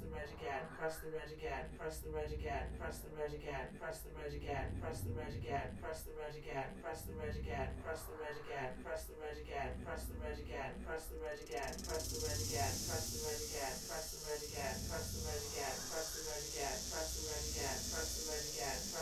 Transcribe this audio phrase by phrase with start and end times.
[0.00, 0.64] the red again.
[0.78, 1.64] Press the red again.
[1.78, 2.66] Press the red again.
[2.78, 3.66] Press the red again.
[3.78, 4.68] Press the red again.
[4.80, 5.78] Press the red again.
[5.82, 6.70] Press the red again.
[6.82, 7.78] Press the red again.
[7.84, 8.70] Press the red again.
[8.82, 9.72] Press the red again.
[9.84, 10.72] Press the red again.
[10.84, 11.72] Press the red again.
[11.84, 12.74] Press the red again.
[12.88, 13.74] Press the red again.
[13.84, 14.76] Press the red again.
[14.88, 15.76] Press the red again.
[15.88, 16.78] Press the red again.
[16.90, 17.78] Press the red again.
[17.94, 18.93] Press the red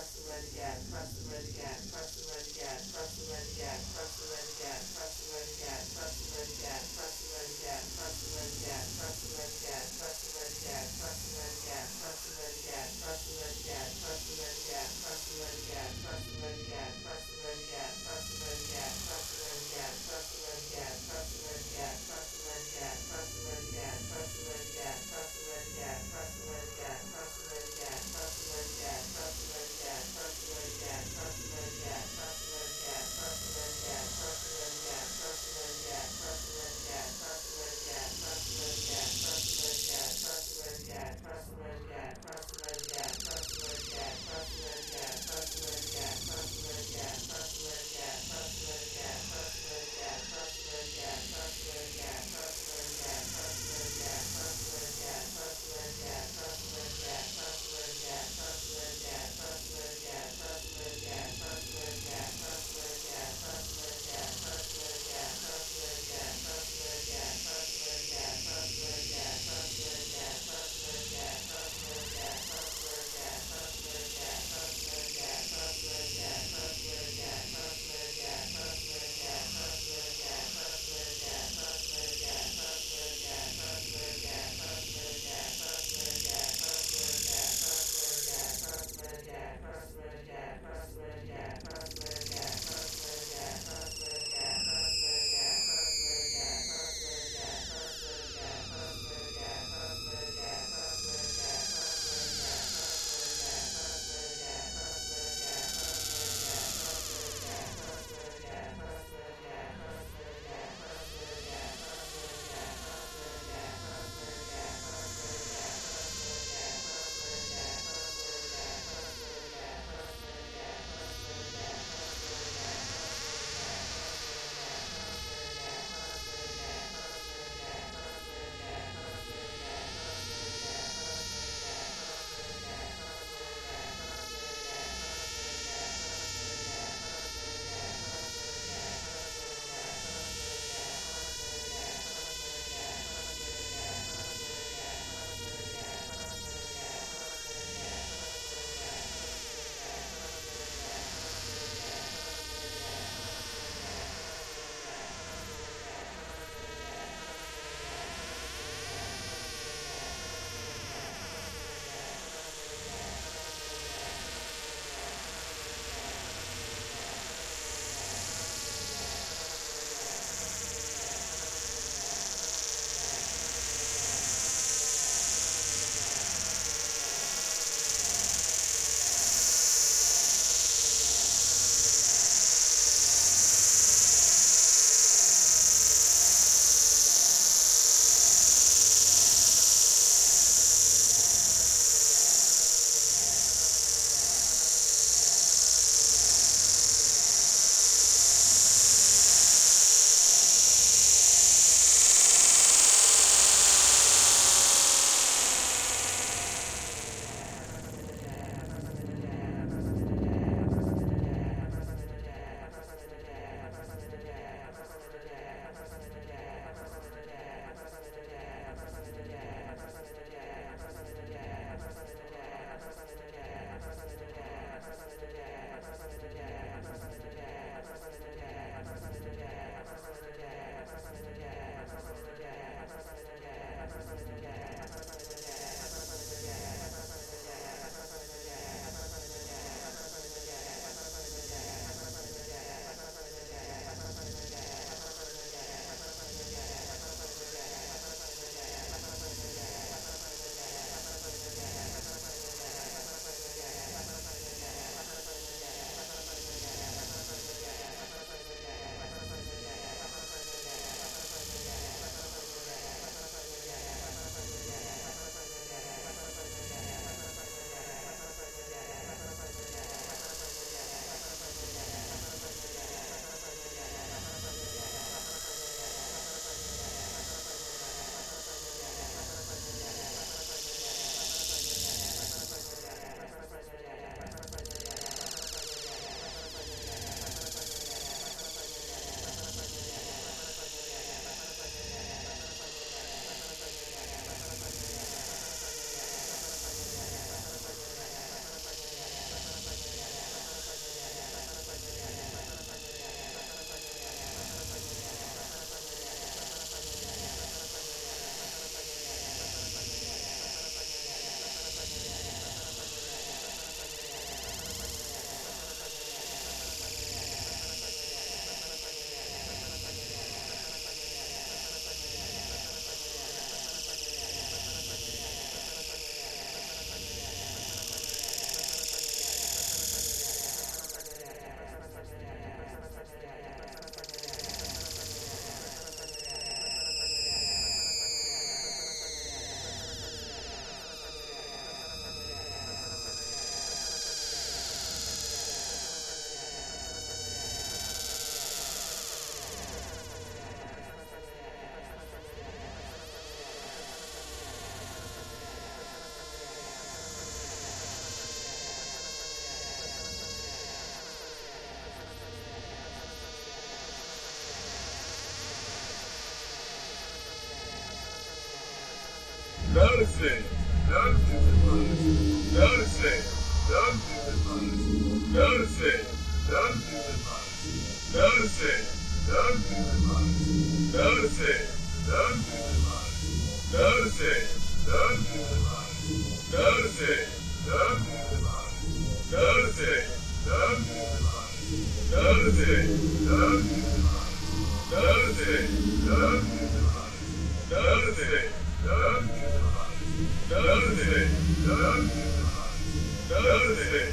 [403.32, 404.11] Thursday.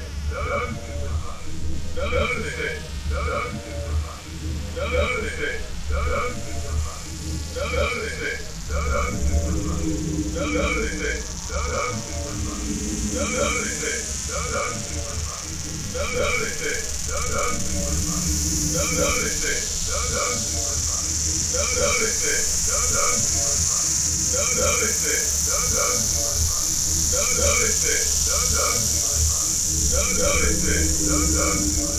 [2.10, 2.28] Don't
[31.36, 31.99] do it.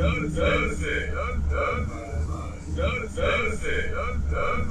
[0.00, 1.58] Notice, notice it, notice,
[2.74, 4.70] notice it, notice.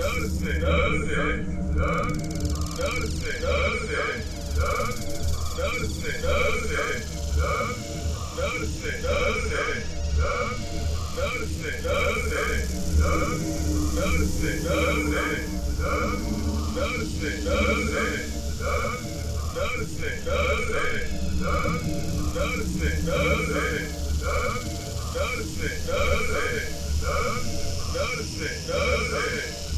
[0.00, 1.46] Notice it, notice it,
[2.78, 4.10] notice it, notice it.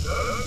[0.04, 0.42] Thursday.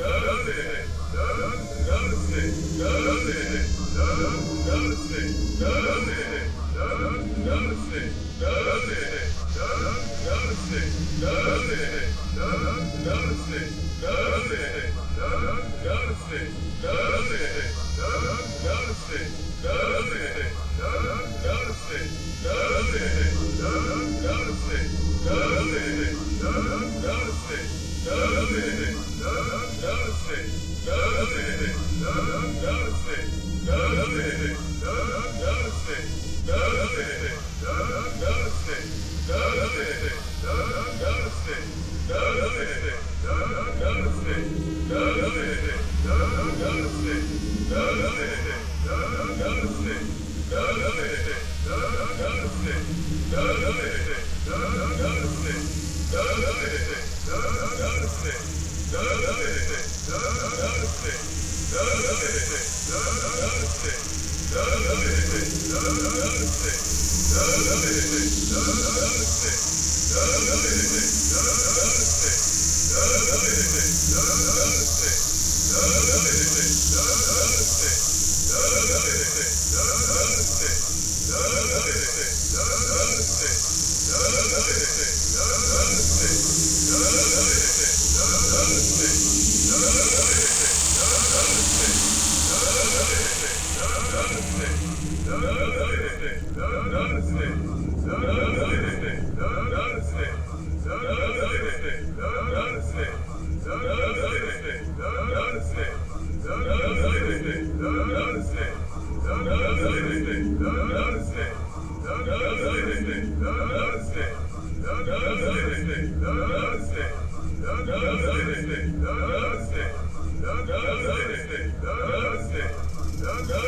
[0.00, 3.64] Thursday, Thursday, Thursday, Thursday,
[4.64, 5.89] Thursday, Thursday.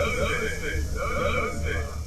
[0.02, 0.82] ¿Dónde?
[0.94, 1.32] ¿Dónde?
[1.32, 2.01] ¿Dónde?